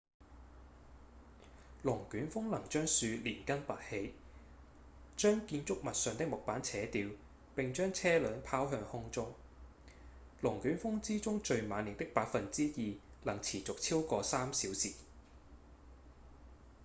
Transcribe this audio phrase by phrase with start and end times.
[1.83, 4.15] 龍捲風能將樹連根拔起
[5.15, 7.07] 將建築物上的木板扯掉
[7.55, 9.31] 並將車輛拋向空中
[10.41, 12.95] 龍捲風之中最猛烈的 2%
[13.25, 14.93] 能持續超過3小時